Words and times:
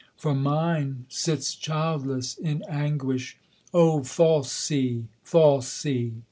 for 0.17 0.33
mine 0.33 1.05
sits 1.09 1.53
childless 1.53 2.35
in 2.35 2.63
anguish! 2.67 3.37
O 3.71 4.01
false 4.01 4.51
sea! 4.51 5.05
false 5.21 5.67
sea! 5.67 6.15